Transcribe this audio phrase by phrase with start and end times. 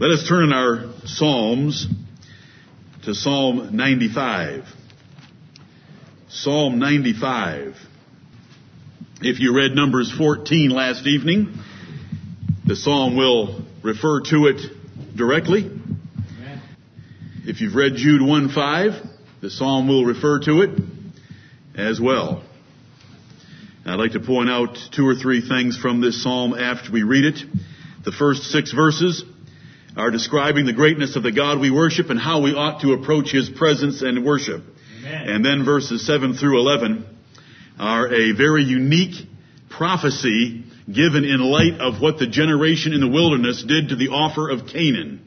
[0.00, 1.86] Let us turn our Psalms
[3.04, 4.64] to Psalm 95.
[6.30, 7.76] Psalm 95.
[9.20, 11.52] If you read Numbers 14 last evening,
[12.66, 14.62] the Psalm will refer to it
[15.14, 15.70] directly.
[17.44, 19.06] If you've read Jude 1-5,
[19.42, 20.80] the Psalm will refer to it
[21.76, 22.42] as well.
[23.84, 27.26] I'd like to point out two or three things from this Psalm after we read
[27.26, 27.42] it.
[28.02, 29.24] The first six verses
[29.96, 33.30] are describing the greatness of the God we worship and how we ought to approach
[33.32, 34.62] His presence and worship.
[35.00, 35.28] Amen.
[35.28, 37.04] And then verses 7 through 11
[37.78, 39.26] are a very unique
[39.68, 44.50] prophecy given in light of what the generation in the wilderness did to the offer
[44.50, 45.24] of Canaan.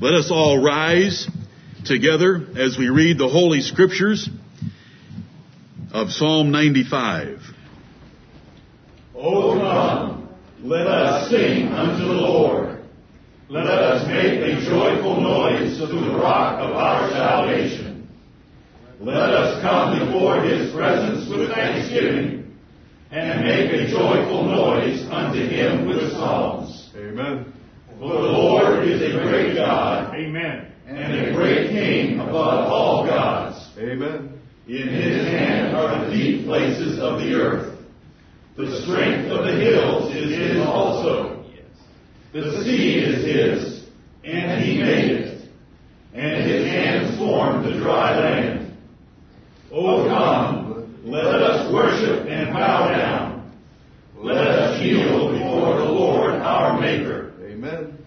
[0.00, 1.28] Let us all rise
[1.84, 4.28] together as we read the Holy Scriptures
[5.92, 7.40] of Psalm 95.
[9.14, 10.28] O come,
[10.62, 12.71] let us sing unto the Lord.
[13.52, 18.08] Let us make a joyful noise to the rock of our salvation.
[18.98, 22.56] Let us come before his presence with thanksgiving
[23.10, 26.92] and make a joyful noise unto him with psalms.
[26.96, 27.52] Amen.
[28.00, 30.14] For the Lord is a great God.
[30.14, 30.72] Amen.
[30.86, 33.68] And a great King above all gods.
[33.76, 34.40] Amen.
[34.66, 37.78] In his hand are the deep places of the earth.
[38.56, 41.41] The strength of the hills is his also.
[42.32, 43.84] The sea is his,
[44.24, 45.48] and he made it,
[46.14, 48.74] and his hands formed the dry land.
[49.70, 53.52] O come, let us worship and bow down.
[54.16, 57.34] Let us kneel before the Lord our Maker.
[57.44, 57.98] Amen.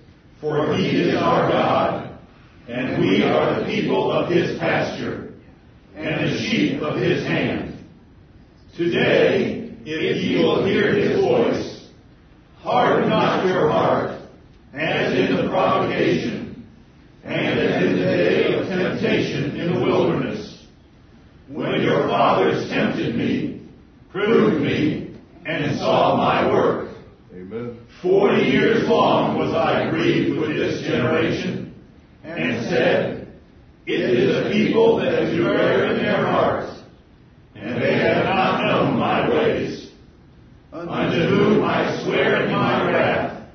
[0.41, 2.17] For he is our God,
[2.67, 5.33] and we are the people of his pasture,
[5.95, 7.77] and the sheep of his hand.
[8.75, 11.89] Today, if ye will hear his voice,
[12.55, 14.19] harden not your heart
[14.73, 16.65] as in the provocation,
[17.23, 20.65] and as in the day of temptation in the wilderness,
[21.47, 23.61] when your fathers tempted me,
[24.11, 25.15] proved me,
[25.45, 26.95] and saw my work.
[27.33, 27.79] Amen.
[28.01, 31.73] Forty years long was I grieved with this generation,
[32.23, 33.27] and said,
[33.85, 36.81] It is a people that do err in their hearts,
[37.55, 39.91] and they have not known my ways.
[40.71, 43.47] Unto whom I swear in my wrath,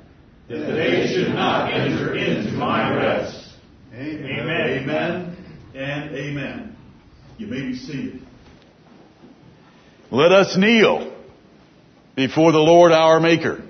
[0.49, 3.51] that they should not enter into my rest.
[3.93, 4.25] Amen.
[4.25, 4.83] Amen.
[4.83, 5.37] Amen
[5.75, 6.77] and amen.
[7.39, 8.23] You may be seated.
[10.11, 11.10] Let us kneel
[12.29, 13.63] before the Lord our Maker.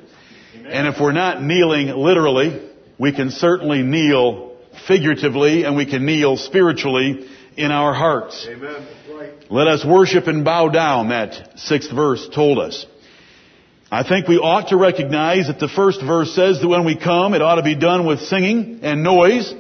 [0.57, 0.73] Amen.
[0.73, 2.69] And if we're not kneeling literally,
[2.99, 4.57] we can certainly kneel
[4.89, 8.49] figuratively and we can kneel spiritually in our hearts.
[8.51, 8.89] Amen.
[9.09, 9.33] Right.
[9.51, 12.87] Let us worship and bow down, that sixth verse told us.
[13.89, 17.35] I think we ought to recognize that the first verse says that when we come,
[17.35, 19.55] it ought to be done with singing and noise.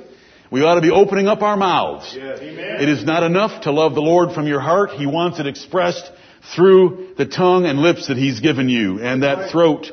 [0.50, 2.12] We ought to be opening up our mouths.
[2.16, 2.40] Yes.
[2.42, 4.90] It is not enough to love the Lord from your heart.
[4.90, 6.10] He wants it expressed
[6.54, 9.86] through the tongue and lips that He's given you and that throat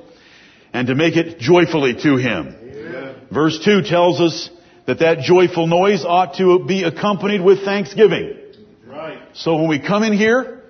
[0.73, 2.55] and to make it joyfully to Him.
[2.59, 3.15] Amen.
[3.31, 4.49] Verse 2 tells us
[4.85, 8.37] that that joyful noise ought to be accompanied with thanksgiving.
[8.85, 9.19] Right.
[9.33, 10.63] So when we come in here,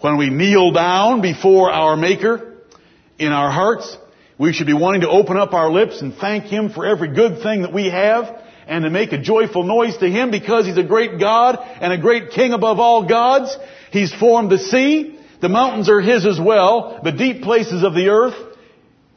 [0.00, 2.48] when we kneel down before our Maker,
[3.18, 3.96] in our hearts.
[4.38, 7.42] We should be wanting to open up our lips and thank Him for every good
[7.42, 10.84] thing that we have and to make a joyful noise to Him because He's a
[10.84, 13.56] great God and a great King above all gods.
[13.90, 15.18] He's formed the sea.
[15.40, 18.34] The mountains are His as well, the deep places of the earth.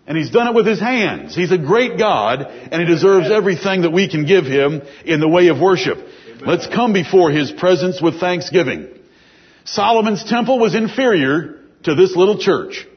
[0.08, 1.36] And He's done it with His hands.
[1.36, 5.28] He's a great God and He deserves everything that we can give Him in the
[5.28, 5.98] way of worship.
[6.42, 8.88] Let's come before His presence with thanksgiving.
[9.64, 12.88] Solomon's temple was inferior to this little church.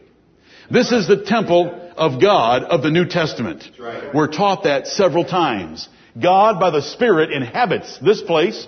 [0.70, 3.64] This is the temple of God of the New Testament.
[3.78, 4.14] Right.
[4.14, 5.88] We're taught that several times.
[6.20, 8.66] God by the Spirit inhabits this place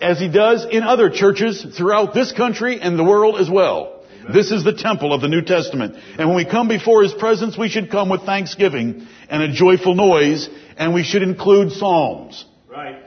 [0.00, 4.02] as He does in other churches throughout this country and the world as well.
[4.20, 4.32] Amen.
[4.32, 5.96] This is the temple of the New Testament.
[6.18, 9.94] And when we come before His presence, we should come with thanksgiving and a joyful
[9.94, 12.44] noise, and we should include psalms.
[12.68, 13.02] Right.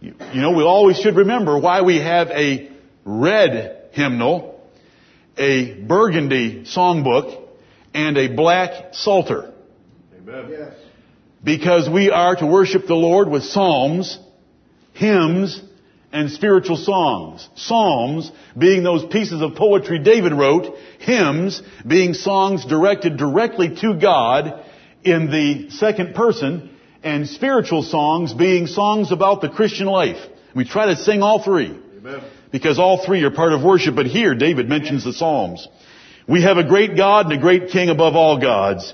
[0.00, 2.70] You, you know, we always should remember why we have a
[3.04, 4.50] red hymnal
[5.40, 7.48] a burgundy songbook
[7.94, 9.52] and a black psalter.
[10.16, 10.46] Amen.
[10.50, 10.74] Yes.
[11.42, 14.18] Because we are to worship the Lord with psalms,
[14.92, 15.62] hymns,
[16.12, 17.48] and spiritual songs.
[17.54, 24.64] Psalms being those pieces of poetry David wrote, hymns being songs directed directly to God
[25.04, 26.70] in the second person,
[27.02, 30.18] and spiritual songs being songs about the Christian life.
[30.54, 31.78] We try to sing all three.
[31.98, 32.20] Amen
[32.52, 33.94] because all three are part of worship.
[33.94, 35.66] But here, David mentions the Psalms.
[36.28, 38.92] We have a great God and a great King above all gods.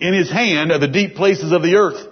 [0.00, 2.06] In His hand are the deep places of the earth.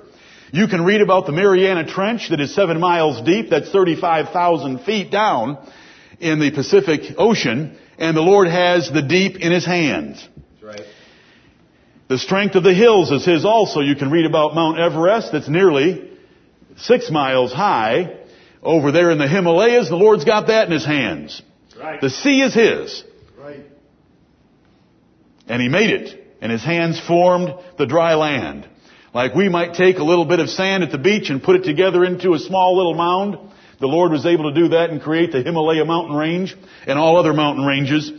[0.57, 5.11] You can read about the Mariana Trench that is seven miles deep, that's 35,000 feet
[5.11, 5.59] down
[6.19, 10.27] in the Pacific Ocean, and the Lord has the deep in His hands.
[10.63, 10.81] Right.
[12.09, 13.81] The strength of the hills is His also.
[13.81, 16.11] You can read about Mount Everest that's nearly
[16.79, 18.17] six miles high.
[18.63, 21.43] Over there in the Himalayas, the Lord's got that in His hands.
[21.79, 22.01] Right.
[22.01, 23.05] The sea is His.
[23.39, 23.67] Right.
[25.49, 26.19] And He made it.
[26.41, 28.67] And His hands formed the dry land.
[29.17, 31.65] Like we might take a little bit of sand at the beach and put it
[31.65, 33.39] together into a small little mound.
[33.81, 36.55] The Lord was able to do that and create the Himalaya mountain range
[36.87, 38.13] and all other mountain ranges.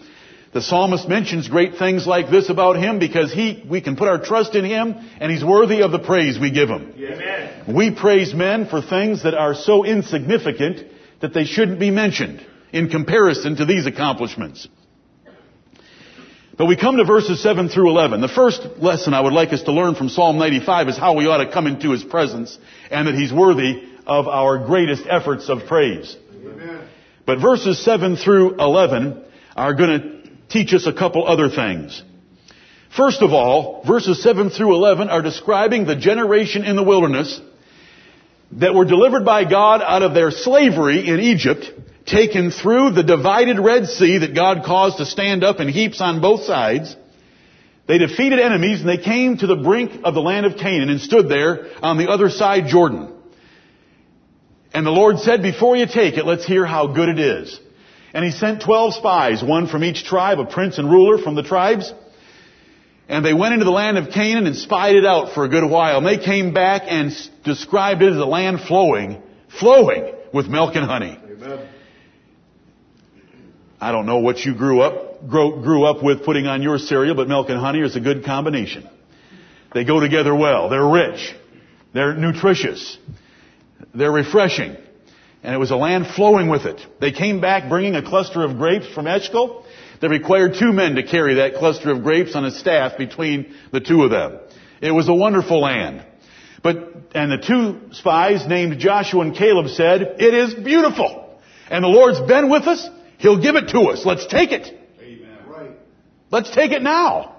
[0.56, 4.20] The psalmist mentions great things like this about him because he, we can put our
[4.20, 6.92] trust in him and he's worthy of the praise we give him.
[6.98, 7.76] Amen.
[7.76, 10.84] We praise men for things that are so insignificant
[11.22, 12.44] that they shouldn't be mentioned
[12.74, 14.68] in comparison to these accomplishments.
[16.58, 18.20] But we come to verses 7 through 11.
[18.20, 21.28] The first lesson I would like us to learn from Psalm 95 is how we
[21.28, 22.58] ought to come into His presence
[22.90, 26.16] and that He's worthy of our greatest efforts of praise.
[26.44, 26.88] Amen.
[27.28, 29.24] But verses 7 through 11
[29.56, 32.02] are going to teach us a couple other things.
[32.96, 37.40] First of all, verses 7 through 11 are describing the generation in the wilderness
[38.54, 41.70] that were delivered by God out of their slavery in Egypt,
[42.08, 46.22] taken through the divided Red Sea that God caused to stand up in heaps on
[46.22, 46.96] both sides.
[47.88, 51.00] They defeated enemies and they came to the brink of the land of Canaan and
[51.00, 53.14] stood there on the other side Jordan.
[54.74, 57.60] And the Lord said, before you take it, let's hear how good it is.
[58.14, 61.44] And he sent twelve spies, one from each tribe, a prince and ruler from the
[61.44, 61.94] tribes.
[63.10, 65.70] And they went into the land of Canaan and spied it out for a good
[65.70, 65.98] while.
[65.98, 67.12] And they came back and
[67.44, 69.22] described it as a land flowing,
[69.60, 71.18] flowing with milk and honey.
[71.32, 71.68] Amen.
[73.80, 77.16] I don't know what you grew up, grew, grew up with putting on your cereal,
[77.16, 78.90] but milk and honey is a good combination.
[79.74, 80.70] They go together well.
[80.70, 81.36] They're rich.
[81.94, 82.98] They're nutritious.
[83.94, 84.78] They're refreshing.
[85.44, 86.82] And it was a land flowing with it.
[87.00, 89.66] They came back bringing a cluster of grapes from Eshcol.
[90.02, 93.80] They required two men to carry that cluster of grapes on a staff between the
[93.80, 94.40] two of them.
[94.82, 96.06] It was a wonderful land.
[96.64, 101.40] But, and the two spies named Joshua and Caleb said, it is beautiful.
[101.70, 102.88] And the Lord's been with us.
[103.18, 104.06] He'll give it to us.
[104.06, 104.68] Let's take it.
[105.02, 105.38] Amen.
[105.48, 105.72] Right.
[106.32, 107.36] Let's take it now.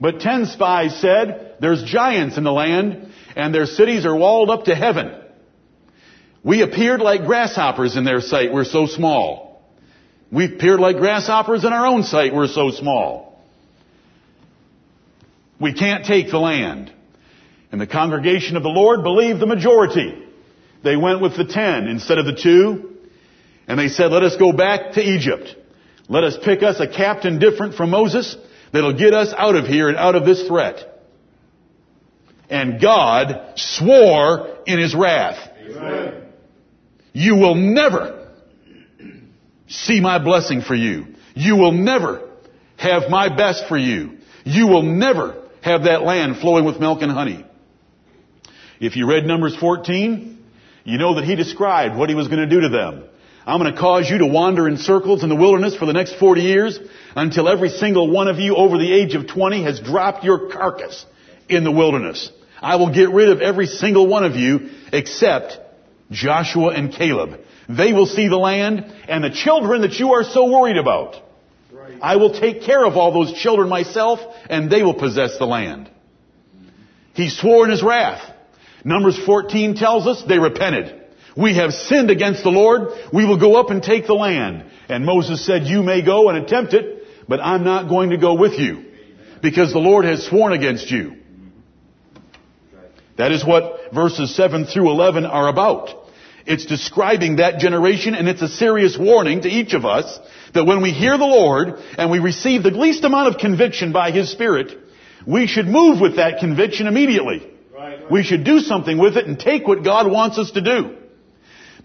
[0.00, 4.64] But ten spies said, there's giants in the land and their cities are walled up
[4.64, 5.14] to heaven.
[6.44, 8.52] We appeared like grasshoppers in their sight.
[8.52, 9.62] We're so small.
[10.30, 12.34] We appeared like grasshoppers in our own sight.
[12.34, 13.40] We're so small.
[15.60, 16.92] We can't take the land.
[17.72, 20.26] And the congregation of the Lord believed the majority.
[20.84, 22.97] They went with the ten instead of the two.
[23.68, 25.54] And they said, let us go back to Egypt.
[26.08, 28.34] Let us pick us a captain different from Moses
[28.72, 30.84] that'll get us out of here and out of this threat.
[32.48, 36.24] And God swore in his wrath, Amen.
[37.12, 38.30] you will never
[39.66, 41.08] see my blessing for you.
[41.34, 42.26] You will never
[42.78, 44.16] have my best for you.
[44.44, 47.44] You will never have that land flowing with milk and honey.
[48.80, 50.42] If you read Numbers 14,
[50.84, 53.04] you know that he described what he was going to do to them.
[53.48, 56.16] I'm going to cause you to wander in circles in the wilderness for the next
[56.16, 56.78] 40 years
[57.16, 61.06] until every single one of you over the age of 20 has dropped your carcass
[61.48, 62.30] in the wilderness.
[62.60, 65.60] I will get rid of every single one of you except
[66.10, 67.40] Joshua and Caleb.
[67.70, 71.16] They will see the land and the children that you are so worried about.
[71.72, 71.98] Right.
[72.02, 75.90] I will take care of all those children myself and they will possess the land.
[77.14, 78.30] He swore in his wrath.
[78.84, 80.97] Numbers 14 tells us they repented.
[81.38, 82.88] We have sinned against the Lord.
[83.12, 84.64] We will go up and take the land.
[84.88, 88.34] And Moses said, you may go and attempt it, but I'm not going to go
[88.34, 88.86] with you
[89.40, 91.14] because the Lord has sworn against you.
[93.18, 95.90] That is what verses 7 through 11 are about.
[96.44, 100.18] It's describing that generation and it's a serious warning to each of us
[100.54, 104.10] that when we hear the Lord and we receive the least amount of conviction by
[104.10, 104.76] His Spirit,
[105.24, 107.48] we should move with that conviction immediately.
[107.72, 108.10] Right.
[108.10, 110.96] We should do something with it and take what God wants us to do.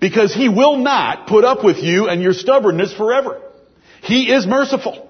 [0.03, 3.39] Because He will not put up with you and your stubbornness forever.
[4.01, 5.10] He is merciful.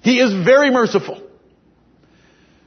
[0.00, 1.22] He is very merciful.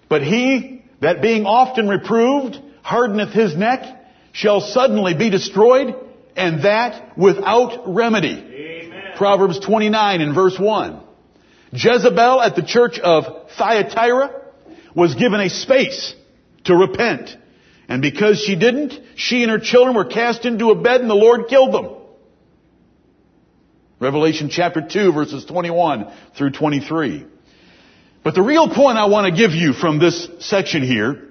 [0.08, 5.96] But he that being often reproved hardeneth his neck shall suddenly be destroyed
[6.36, 8.38] and that without remedy.
[8.38, 9.14] Amen.
[9.16, 11.02] Proverbs 29 and verse 1.
[11.72, 14.44] Jezebel at the church of Thyatira
[14.94, 16.14] was given a space
[16.66, 17.36] to repent.
[17.88, 21.16] And because she didn't, she and her children were cast into a bed and the
[21.16, 21.96] Lord killed them.
[24.00, 27.26] Revelation chapter 2 verses 21 through 23.
[28.24, 31.30] But the real point I want to give you from this section here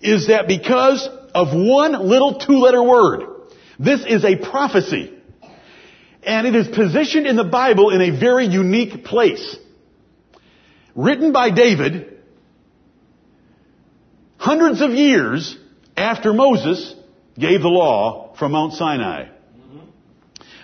[0.00, 3.22] is that because of one little two-letter word,
[3.78, 5.12] this is a prophecy.
[6.22, 9.56] And it is positioned in the Bible in a very unique place.
[10.94, 12.18] Written by David
[14.36, 15.56] hundreds of years
[15.96, 16.94] after Moses
[17.38, 19.28] gave the law from Mount Sinai.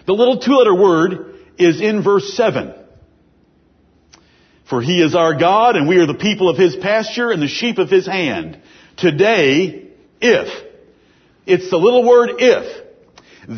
[0.07, 2.75] The little two-letter word is in verse 7.
[4.69, 7.49] For he is our God and we are the people of his pasture and the
[7.49, 8.61] sheep of his hand.
[8.97, 9.89] Today,
[10.21, 10.67] if.
[11.47, 12.87] It's the little word if.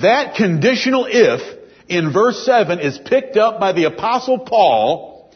[0.02, 1.40] That conditional if
[1.88, 5.30] in verse 7 is picked up by the apostle Paul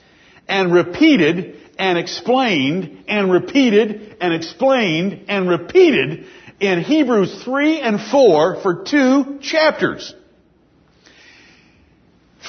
[0.48, 6.26] and repeated and explained and repeated and explained and repeated
[6.60, 10.14] in Hebrews 3 and 4 for two chapters.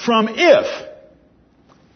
[0.06, 0.88] From if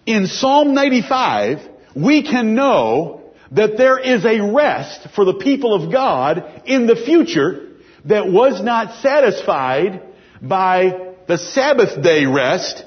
[0.05, 1.59] in Psalm 95
[1.95, 3.21] we can know
[3.51, 7.67] that there is a rest for the people of God in the future
[8.05, 10.01] that was not satisfied
[10.41, 12.83] by the Sabbath day rest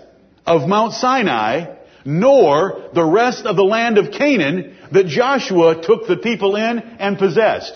[0.46, 1.73] of Mount Sinai,
[2.04, 7.18] nor the rest of the land of Canaan that Joshua took the people in and
[7.18, 7.72] possessed.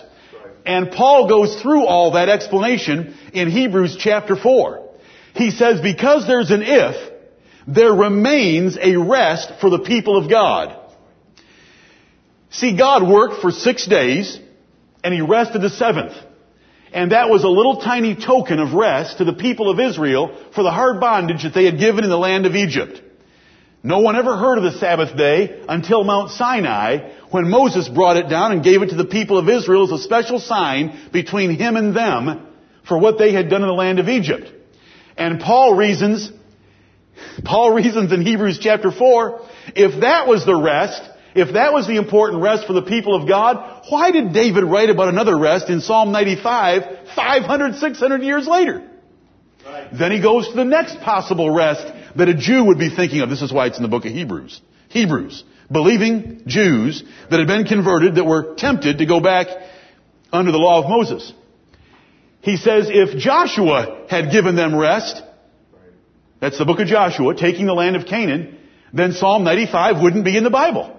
[0.66, 4.86] And Paul goes through all that explanation in Hebrews chapter 4.
[5.34, 7.12] He says, because there's an if,
[7.66, 10.78] there remains a rest for the people of God.
[12.50, 14.38] See, God worked for six days,
[15.04, 16.14] and He rested the seventh.
[16.92, 20.62] And that was a little tiny token of rest to the people of Israel for
[20.62, 23.02] the hard bondage that they had given in the land of Egypt.
[23.82, 28.28] No one ever heard of the Sabbath day until Mount Sinai when Moses brought it
[28.28, 31.76] down and gave it to the people of Israel as a special sign between him
[31.76, 32.46] and them
[32.86, 34.50] for what they had done in the land of Egypt.
[35.16, 36.32] And Paul reasons,
[37.44, 41.02] Paul reasons in Hebrews chapter 4, if that was the rest,
[41.36, 44.90] if that was the important rest for the people of God, why did David write
[44.90, 48.90] about another rest in Psalm 95 500, 600 years later?
[49.64, 49.88] Right.
[49.92, 53.30] Then he goes to the next possible rest that a Jew would be thinking of.
[53.30, 54.60] This is why it's in the book of Hebrews.
[54.88, 55.44] Hebrews.
[55.70, 59.46] Believing Jews that had been converted that were tempted to go back
[60.32, 61.32] under the law of Moses.
[62.40, 65.22] He says if Joshua had given them rest,
[66.40, 68.58] that's the book of Joshua, taking the land of Canaan,
[68.92, 70.94] then Psalm 95 wouldn't be in the Bible.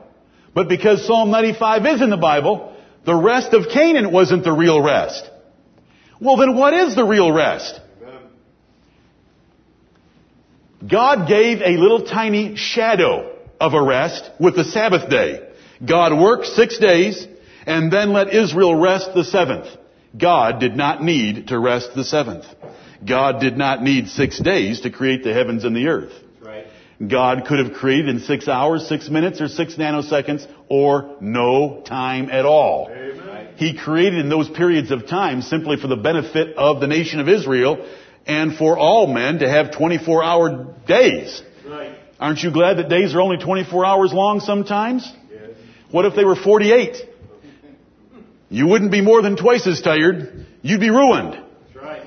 [0.54, 4.82] But because Psalm 95 is in the Bible, the rest of Canaan wasn't the real
[4.82, 5.30] rest.
[6.22, 7.80] Well then what is the real rest?
[10.88, 15.48] God gave a little tiny shadow of a rest with the Sabbath day.
[15.86, 17.28] God worked six days
[17.66, 19.68] and then let Israel rest the seventh.
[20.18, 22.46] God did not need to rest the seventh.
[23.06, 26.14] God did not need six days to create the heavens and the earth.
[27.06, 32.30] God could have created in six hours, six minutes, or six nanoseconds, or no time
[32.30, 32.90] at all.
[32.92, 33.48] Amen.
[33.56, 37.30] He created in those periods of time simply for the benefit of the nation of
[37.30, 37.86] Israel
[38.26, 41.42] and for all men to have 24 hour days.
[41.66, 41.98] Right.
[42.20, 45.10] Aren't you glad that days are only 24 hours long sometimes?
[45.32, 45.52] Yes.
[45.92, 46.98] What if they were 48?
[48.50, 50.46] You wouldn't be more than twice as tired.
[50.62, 51.34] You'd be ruined.
[51.34, 52.04] That's right.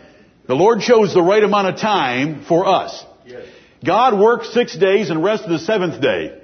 [0.47, 3.05] The Lord chose the right amount of time for us.
[3.25, 3.47] Yes.
[3.85, 6.39] God worked six days and rested the seventh day.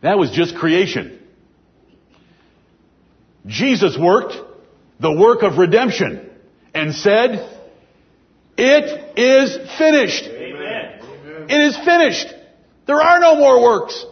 [0.00, 1.20] That was just creation.
[3.46, 4.34] Jesus worked
[5.00, 6.30] the work of redemption
[6.74, 7.61] and said,
[8.62, 10.24] it is finished.
[10.24, 11.46] Amen.
[11.48, 12.32] It is finished.
[12.86, 14.06] There are no more works.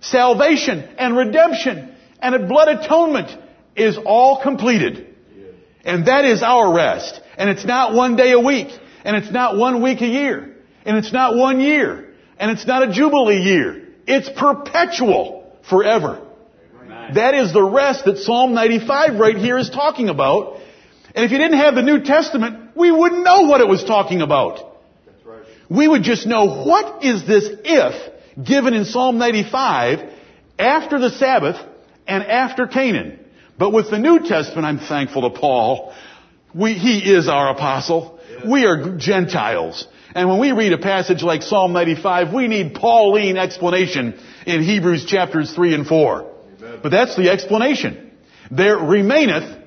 [0.00, 3.30] Salvation and redemption and a blood atonement
[3.76, 5.14] is all completed.
[5.84, 7.20] And that is our rest.
[7.36, 8.68] And it's not one day a week.
[9.04, 10.56] And it's not one week a year.
[10.84, 12.14] And it's not one year.
[12.38, 13.88] And it's not a jubilee year.
[14.06, 16.24] It's perpetual forever.
[17.14, 20.60] That is the rest that Psalm 95 right here is talking about.
[21.14, 24.22] And if you didn't have the New Testament, we wouldn't know what it was talking
[24.22, 24.76] about.
[25.24, 25.42] Right.
[25.68, 30.12] We would just know what is this if given in Psalm 95
[30.58, 31.56] after the Sabbath
[32.06, 33.18] and after Canaan.
[33.58, 35.92] But with the New Testament, I'm thankful to Paul.
[36.54, 38.20] We, he is our apostle.
[38.46, 39.86] We are Gentiles.
[40.14, 45.04] And when we read a passage like Psalm 95, we need Pauline explanation in Hebrews
[45.04, 46.34] chapters 3 and 4.
[46.58, 46.80] Amen.
[46.82, 48.12] But that's the explanation.
[48.50, 49.58] There remaineth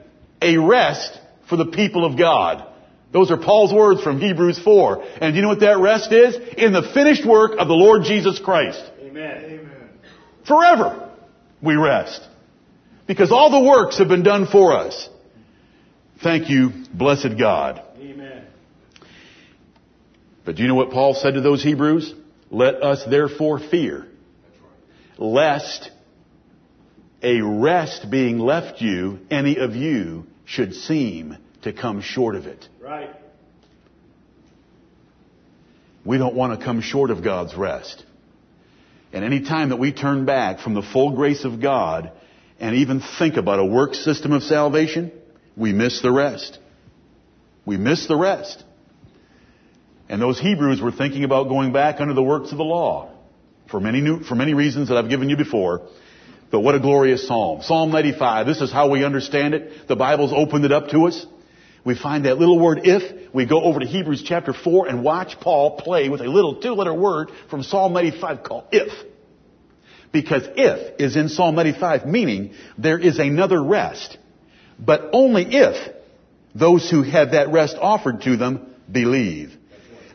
[0.41, 2.70] a rest for the people of God.
[3.11, 5.03] Those are Paul's words from Hebrews 4.
[5.21, 6.35] And do you know what that rest is?
[6.57, 8.81] In the finished work of the Lord Jesus Christ.
[9.01, 9.43] Amen.
[9.43, 9.89] Amen.
[10.47, 11.09] Forever
[11.61, 12.25] we rest.
[13.07, 15.09] Because all the works have been done for us.
[16.23, 17.81] Thank you, blessed God.
[17.97, 18.45] Amen.
[20.45, 22.13] But do you know what Paul said to those Hebrews?
[22.49, 24.07] Let us therefore fear,
[25.17, 25.89] lest
[27.21, 32.67] a rest being left you, any of you should seem to come short of it.
[32.81, 33.09] Right.
[36.03, 38.03] We don't want to come short of God's rest.
[39.13, 42.11] And any time that we turn back from the full grace of God
[42.59, 45.11] and even think about a work system of salvation,
[45.55, 46.57] we miss the rest.
[47.65, 48.63] We miss the rest.
[50.09, 53.11] And those Hebrews were thinking about going back under the works of the law
[53.69, 55.81] for many new, for many reasons that I've given you before.
[56.51, 57.61] But what a glorious psalm.
[57.61, 58.45] Psalm 95.
[58.45, 59.87] This is how we understand it.
[59.87, 61.25] The Bible's opened it up to us.
[61.83, 63.33] We find that little word if.
[63.33, 66.73] We go over to Hebrews chapter 4 and watch Paul play with a little two
[66.73, 68.91] letter word from Psalm 95 called if.
[70.11, 74.17] Because if is in Psalm 95 meaning there is another rest.
[74.77, 75.93] But only if
[76.53, 79.57] those who have that rest offered to them believe.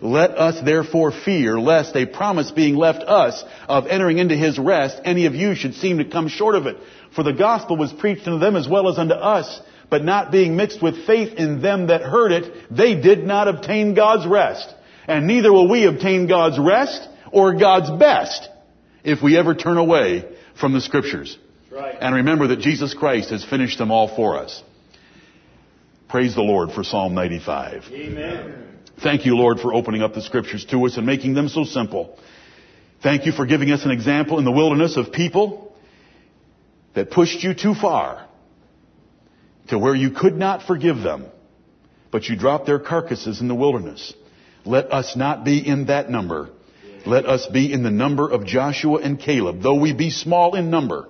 [0.01, 5.01] Let us therefore fear lest a promise being left us of entering into his rest,
[5.05, 6.77] any of you should seem to come short of it.
[7.15, 10.57] For the gospel was preached unto them as well as unto us, but not being
[10.57, 14.75] mixed with faith in them that heard it, they did not obtain God's rest.
[15.07, 18.49] And neither will we obtain God's rest or God's best
[19.05, 20.25] if we ever turn away
[20.59, 21.39] from the scriptures.
[21.71, 21.97] Right.
[22.01, 24.63] And remember that Jesus Christ has finished them all for us.
[26.09, 27.85] Praise the Lord for Psalm 95.
[27.93, 28.65] Amen.
[29.03, 32.19] Thank you, Lord, for opening up the scriptures to us and making them so simple.
[33.03, 35.75] Thank you for giving us an example in the wilderness of people
[36.95, 38.26] that pushed you too far
[39.69, 41.27] to where you could not forgive them,
[42.11, 44.15] but you dropped their carcasses in the wilderness.
[44.65, 46.51] Let us not be in that number.
[47.05, 49.63] Let us be in the number of Joshua and Caleb.
[49.63, 51.09] Though we be small in number,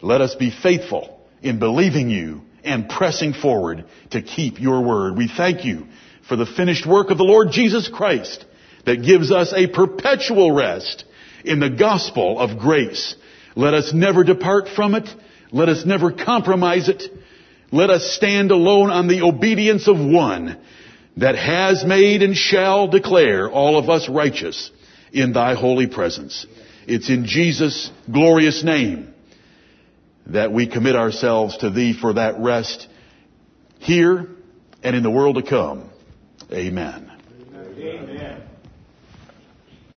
[0.00, 5.16] let us be faithful in believing you and pressing forward to keep your word.
[5.16, 5.86] We thank you
[6.28, 8.44] for the finished work of the Lord Jesus Christ
[8.84, 11.04] that gives us a perpetual rest
[11.44, 13.16] in the gospel of grace.
[13.56, 15.08] Let us never depart from it.
[15.50, 17.02] Let us never compromise it.
[17.72, 20.60] Let us stand alone on the obedience of one
[21.16, 24.70] that has made and shall declare all of us righteous
[25.12, 26.46] in thy holy presence.
[26.86, 29.14] It's in Jesus' glorious name
[30.26, 32.88] that we commit ourselves to thee for that rest
[33.78, 34.28] here
[34.82, 35.90] and in the world to come.
[36.52, 37.10] Amen.
[37.54, 38.42] Amen.